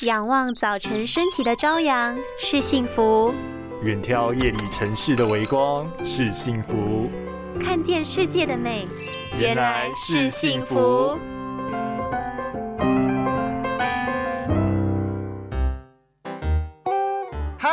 [0.00, 3.32] 仰望早晨升起的朝阳是幸福，
[3.82, 7.08] 远眺夜里城市的微光是幸福，
[7.62, 8.86] 看见世界的美
[9.38, 11.16] 原来是幸福。
[17.56, 17.70] 嗨，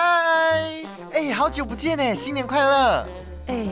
[1.13, 3.05] 哎，好久不见呢，新年快乐！
[3.47, 3.67] 哎，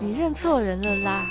[0.00, 1.30] 你认错人了啦！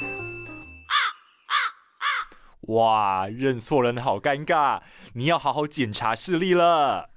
[2.68, 4.82] 哇，认错人好尴尬，
[5.14, 7.10] 你要好好检查视力了。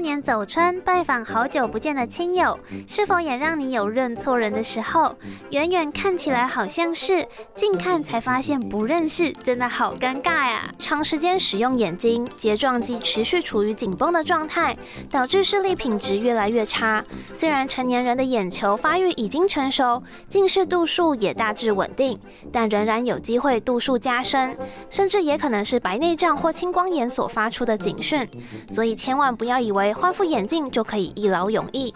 [0.00, 5.14] 年走春，拜访好久不见的亲友，是否也让你有认错人的时候？
[5.50, 10.72] 远远看起来好像是，近看才发现不认识，真的好尴尬呀！
[10.78, 14.76] 长时间使用眼睛，睫状肌持续处于紧绷的状态，
[15.10, 17.04] 导致视力品质越来越差。
[17.34, 22.18] 虽然成年人的眼球发育已经成熟，近视度数也大致稳定，
[22.50, 24.56] 但仍然有机会度数加深，
[24.88, 28.26] 甚至也可能是白内障或青光眼所发出的警讯。
[28.70, 29.89] 所以千万不要以为。
[29.90, 31.92] 为换副眼镜就可以一劳永逸，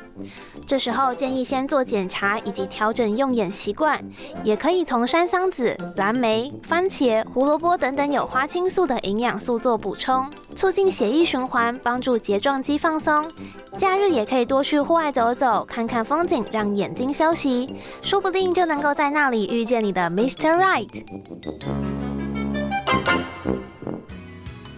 [0.67, 4.03] 这时候建议先做检查以及调整用眼习惯，
[4.43, 13.25] 也可以从山桑子、蓝莓、番茄、胡萝卜等等有花青素的营养素做补充，促进血液循环，帮助睫状肌放松。
[13.79, 20.51] 假日也可以多去户外走走，看看风景，让眼睛休息，说不定就能够在那里遇见你的 Mr.
[20.51, 20.89] Right。